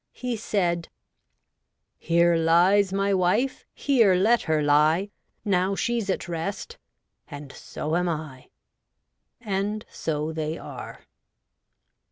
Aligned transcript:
He 0.13 0.35
said 0.35 0.89
—'Here 1.99 2.35
lies 2.35 2.91
my 2.91 3.13
wife; 3.13 3.67
here 3.71 4.15
let 4.15 4.41
her 4.41 4.63
lie; 4.63 5.11
Now 5.45 5.75
she's 5.75 6.09
at 6.09 6.27
rest— 6.27 6.79
and 7.27 7.51
so 7.51 7.95
am 7.95 8.09
L' 8.09 8.45
And 9.41 9.85
so 9.91 10.33
they 10.33 10.57
are. 10.57 11.01